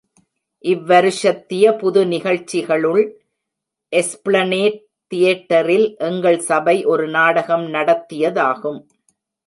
[0.63, 3.03] இவ் வருஷத்திய புது நிகழ்ச்சிகளுள்
[3.91, 4.79] எஸ்பிளநேட்
[5.11, 8.81] தியேட்டரில், எங்கள் சபை ஒரு நாடகம் நடத்தியதாகும்.